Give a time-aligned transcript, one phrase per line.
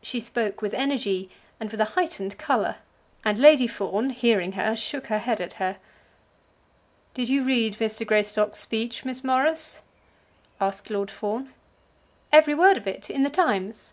[0.00, 1.28] She spoke with energy
[1.60, 2.76] and with a heightened colour;
[3.26, 5.76] and Lady Fawn, hearing her, shook her head at her.
[7.12, 8.06] "Did you read Mr.
[8.06, 9.82] Greystock's speech, Miss Morris?"
[10.62, 11.52] asked Lord Fawn.
[12.32, 13.92] "Every word of it, in the Times."